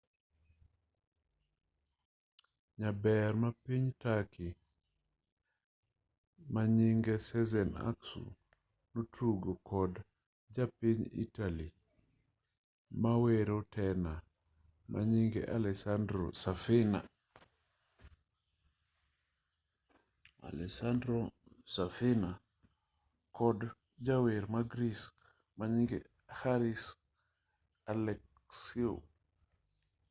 [2.79, 4.51] nyarber mapiny turkey
[6.53, 8.23] manyinge sezen aksu
[8.93, 9.93] notugo kod
[10.55, 11.67] japiny italy
[13.01, 14.13] mawero tena
[14.91, 16.25] manyinge alessandro
[21.73, 22.31] safina
[23.37, 23.59] kod
[24.05, 25.05] jawer ma greece
[25.57, 25.97] manyinge
[26.39, 26.83] haris
[27.91, 28.97] alexiou